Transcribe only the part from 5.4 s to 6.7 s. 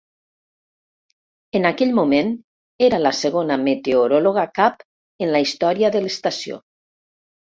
història de l'estació.